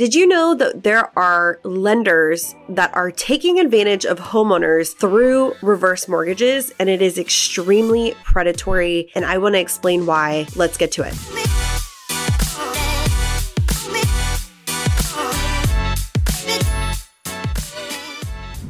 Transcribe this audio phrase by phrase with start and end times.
[0.00, 6.08] Did you know that there are lenders that are taking advantage of homeowners through reverse
[6.08, 9.10] mortgages and it is extremely predatory?
[9.14, 10.46] And I want to explain why.
[10.56, 11.12] Let's get to it.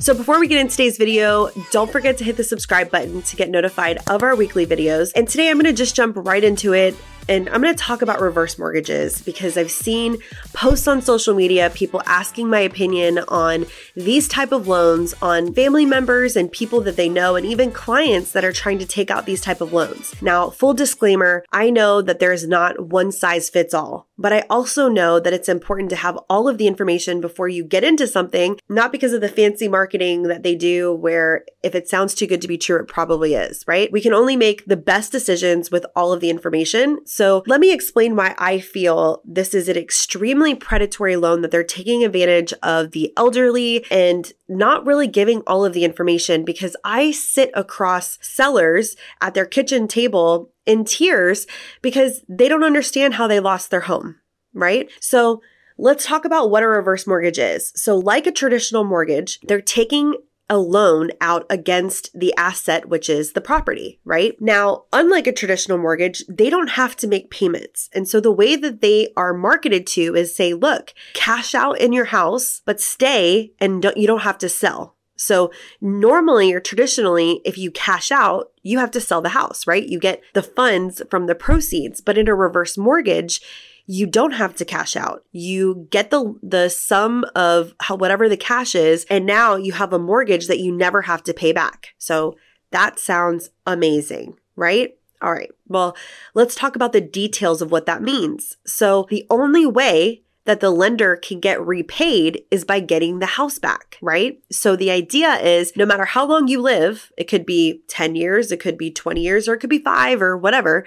[0.00, 3.34] So before we get into today's video, don't forget to hit the subscribe button to
[3.34, 5.10] get notified of our weekly videos.
[5.16, 6.94] And today I'm going to just jump right into it
[7.28, 10.18] and I'm going to talk about reverse mortgages because I've seen
[10.52, 15.86] posts on social media, people asking my opinion on these type of loans on family
[15.86, 19.26] members and people that they know and even clients that are trying to take out
[19.26, 20.14] these type of loans.
[20.22, 24.44] Now, full disclaimer, I know that there is not one size fits all, but I
[24.48, 28.06] also know that it's important to have all of the information before you get into
[28.06, 32.26] something, not because of the fancy marketing that they do where if it sounds too
[32.26, 33.90] good to be true, it probably is, right?
[33.90, 37.04] We can only make the best decisions with all of the information.
[37.16, 41.64] So let me explain why I feel this is an extremely predatory loan that they're
[41.64, 47.12] taking advantage of the elderly and not really giving all of the information because I
[47.12, 51.46] sit across sellers at their kitchen table in tears
[51.80, 54.16] because they don't understand how they lost their home,
[54.52, 54.90] right?
[55.00, 55.40] So
[55.78, 57.70] Let's talk about what a reverse mortgage is.
[57.76, 60.14] So, like a traditional mortgage, they're taking
[60.48, 64.40] a loan out against the asset, which is the property, right?
[64.40, 67.90] Now, unlike a traditional mortgage, they don't have to make payments.
[67.92, 71.92] And so the way that they are marketed to is say, look, cash out in
[71.92, 74.94] your house, but stay and don't, you don't have to sell.
[75.16, 79.86] So normally or traditionally, if you cash out, you have to sell the house, right?
[79.86, 82.00] You get the funds from the proceeds.
[82.00, 83.40] But in a reverse mortgage,
[83.86, 85.24] you don't have to cash out.
[85.32, 89.92] You get the the sum of how, whatever the cash is and now you have
[89.92, 91.88] a mortgage that you never have to pay back.
[91.98, 92.36] So
[92.72, 94.96] that sounds amazing, right?
[95.22, 95.50] All right.
[95.66, 95.96] Well,
[96.34, 98.56] let's talk about the details of what that means.
[98.66, 103.58] So the only way that the lender can get repaid is by getting the house
[103.58, 104.38] back, right?
[104.50, 108.52] So the idea is no matter how long you live, it could be 10 years,
[108.52, 110.84] it could be 20 years, or it could be five or whatever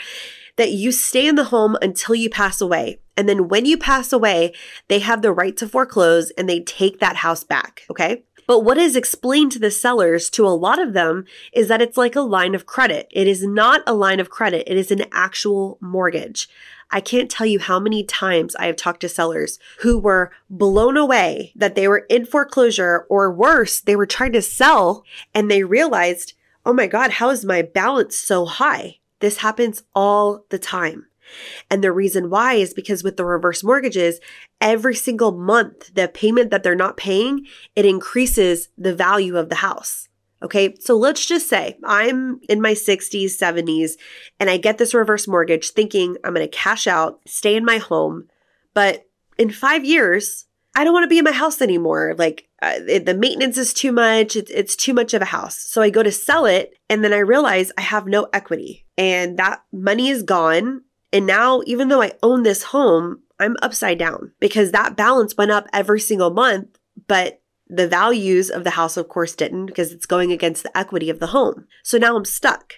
[0.60, 3.00] that you stay in the home until you pass away.
[3.16, 4.54] And then when you pass away,
[4.90, 7.84] they have the right to foreclose and they take that house back.
[7.90, 8.24] Okay.
[8.46, 11.96] But what is explained to the sellers to a lot of them is that it's
[11.96, 13.08] like a line of credit.
[13.12, 14.70] It is not a line of credit.
[14.70, 16.50] It is an actual mortgage.
[16.92, 20.98] I can't tell you how many times I have talked to sellers who were blown
[20.98, 25.64] away that they were in foreclosure or worse, they were trying to sell and they
[25.64, 26.34] realized,
[26.66, 28.98] oh my God, how is my balance so high?
[29.20, 31.06] This happens all the time.
[31.70, 34.20] And the reason why is because with the reverse mortgages,
[34.60, 39.56] every single month, the payment that they're not paying, it increases the value of the
[39.56, 40.08] house.
[40.42, 40.76] Okay.
[40.80, 43.92] So let's just say I'm in my 60s, 70s,
[44.40, 47.78] and I get this reverse mortgage thinking I'm going to cash out, stay in my
[47.78, 48.30] home.
[48.74, 49.06] But
[49.38, 52.16] in five years, I don't want to be in my house anymore.
[52.18, 54.36] Like uh, it, the maintenance is too much.
[54.36, 55.58] It's, it's too much of a house.
[55.58, 59.38] So I go to sell it and then I realize I have no equity and
[59.38, 60.84] that money is gone.
[61.12, 65.52] And now, even though I own this home, I'm upside down because that balance went
[65.52, 66.78] up every single month,
[67.08, 71.10] but the values of the house, of course, didn't because it's going against the equity
[71.10, 71.68] of the home.
[71.84, 72.74] So now I'm stuck.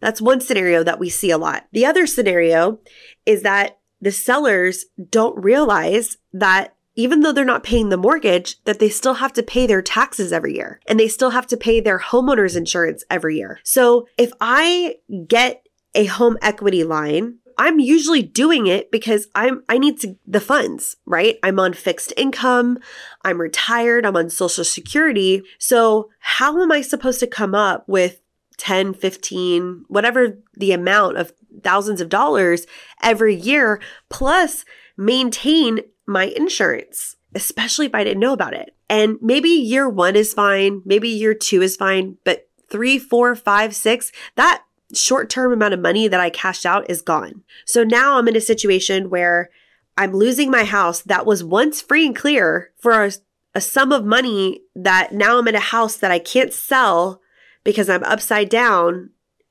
[0.00, 1.66] That's one scenario that we see a lot.
[1.72, 2.78] The other scenario
[3.24, 8.78] is that the sellers don't realize that even though they're not paying the mortgage, that
[8.78, 11.80] they still have to pay their taxes every year and they still have to pay
[11.80, 13.60] their homeowner's insurance every year.
[13.64, 14.96] So if I
[15.26, 20.40] get a home equity line, I'm usually doing it because I'm I need to the
[20.40, 21.38] funds, right?
[21.42, 22.78] I'm on fixed income,
[23.22, 25.42] I'm retired, I'm on social security.
[25.58, 28.20] So how am I supposed to come up with
[28.56, 32.66] 10, 15, whatever the amount of thousands of dollars
[33.02, 34.64] every year plus
[34.96, 38.74] maintain my insurance, especially if I didn't know about it.
[38.88, 43.74] And maybe year one is fine, maybe year two is fine, but three, four, five,
[43.74, 44.62] six, that
[44.92, 47.42] short term amount of money that I cashed out is gone.
[47.64, 49.50] So now I'm in a situation where
[49.96, 53.12] I'm losing my house that was once free and clear for a,
[53.54, 57.20] a sum of money that now I'm in a house that I can't sell
[57.62, 59.10] because I'm upside down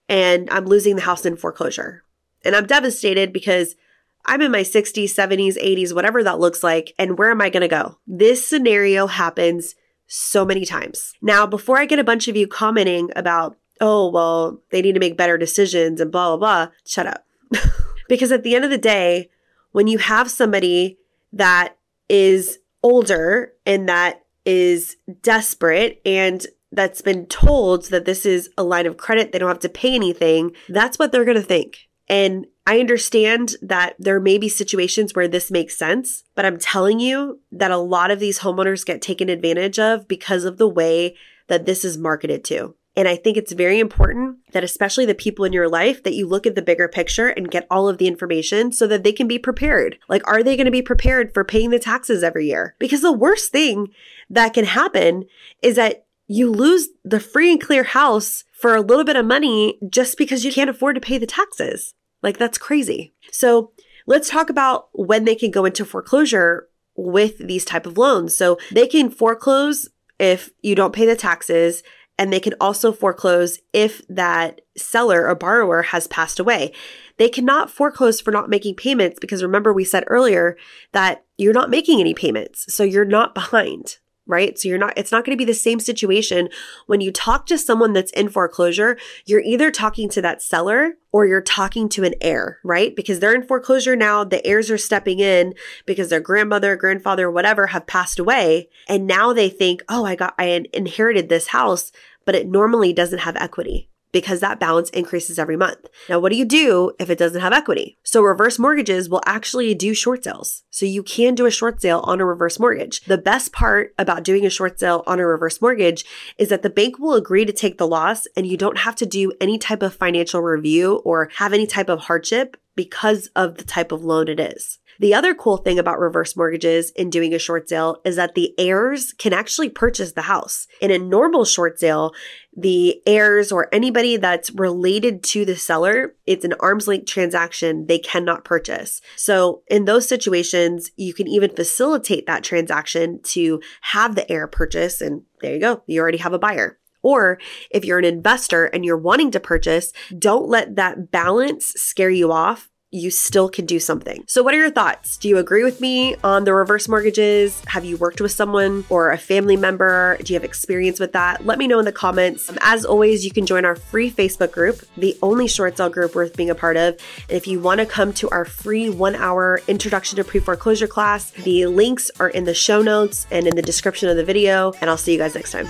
[0.09, 2.03] and I'm losing the house in foreclosure.
[2.45, 3.75] And I'm devastated because
[4.25, 6.93] I'm in my 60s, 70s, 80s, whatever that looks like.
[6.97, 7.97] And where am I going to go?
[8.07, 9.75] This scenario happens
[10.07, 11.13] so many times.
[11.21, 14.99] Now, before I get a bunch of you commenting about, oh, well, they need to
[14.99, 17.25] make better decisions and blah, blah, blah, shut up.
[18.07, 19.29] because at the end of the day,
[19.71, 20.97] when you have somebody
[21.33, 21.75] that
[22.09, 28.85] is older and that is desperate and that's been told that this is a line
[28.85, 31.87] of credit, they don't have to pay anything, that's what they're going to think.
[32.13, 36.99] And I understand that there may be situations where this makes sense, but I'm telling
[36.99, 41.15] you that a lot of these homeowners get taken advantage of because of the way
[41.47, 42.75] that this is marketed to.
[42.95, 46.27] And I think it's very important that, especially the people in your life, that you
[46.27, 49.27] look at the bigger picture and get all of the information so that they can
[49.27, 49.97] be prepared.
[50.07, 52.75] Like, are they going to be prepared for paying the taxes every year?
[52.77, 53.87] Because the worst thing
[54.29, 55.25] that can happen
[55.63, 59.79] is that you lose the free and clear house for a little bit of money
[59.89, 61.95] just because you can't afford to pay the taxes.
[62.23, 63.13] Like, that's crazy.
[63.31, 63.71] So,
[64.07, 68.35] let's talk about when they can go into foreclosure with these type of loans.
[68.35, 69.89] So, they can foreclose
[70.19, 71.83] if you don't pay the taxes
[72.17, 76.71] and they can also foreclose if that seller or borrower has passed away.
[77.17, 80.57] They cannot foreclose for not making payments because remember, we said earlier
[80.91, 82.73] that you're not making any payments.
[82.73, 84.57] So you're not behind right?
[84.57, 86.49] So you're not, it's not going to be the same situation
[86.87, 88.97] when you talk to someone that's in foreclosure.
[89.25, 92.95] You're either talking to that seller or you're talking to an heir, right?
[92.95, 94.23] Because they're in foreclosure now.
[94.23, 95.53] The heirs are stepping in
[95.85, 98.69] because their grandmother, grandfather, whatever have passed away.
[98.87, 101.91] And now they think, oh, I got, I inherited this house,
[102.25, 105.89] but it normally doesn't have equity because that balance increases every month.
[106.07, 107.97] Now, what do you do if it doesn't have equity?
[108.03, 110.63] So reverse mortgages will actually do short sales.
[110.69, 113.01] So you can do a short sale on a reverse mortgage.
[113.01, 116.05] The best part about doing a short sale on a reverse mortgage
[116.37, 119.05] is that the bank will agree to take the loss and you don't have to
[119.05, 123.63] do any type of financial review or have any type of hardship because of the
[123.63, 124.79] type of loan it is.
[125.03, 128.57] The other cool thing about reverse mortgages in doing a short sale is that the
[128.57, 130.65] heirs can actually purchase the house.
[130.79, 132.13] In a normal short sale,
[132.55, 137.99] the heirs or anybody that's related to the seller, it's an arm's length transaction they
[137.99, 139.01] cannot purchase.
[139.17, 145.01] So in those situations, you can even facilitate that transaction to have the heir purchase
[145.01, 145.83] and there you go.
[145.85, 146.79] You already have a buyer.
[147.01, 147.39] Or
[147.69, 152.31] if you're an investor and you're wanting to purchase, don't let that balance scare you
[152.31, 154.23] off you still can do something.
[154.27, 155.17] So, what are your thoughts?
[155.17, 157.61] Do you agree with me on the reverse mortgages?
[157.67, 160.17] Have you worked with someone or a family member?
[160.23, 161.45] Do you have experience with that?
[161.45, 162.51] Let me know in the comments.
[162.61, 166.37] As always, you can join our free Facebook group, the only short sale group worth
[166.37, 166.95] being a part of.
[167.29, 170.87] And if you want to come to our free one hour introduction to pre foreclosure
[170.87, 174.73] class, the links are in the show notes and in the description of the video.
[174.81, 175.67] And I'll see you guys next time.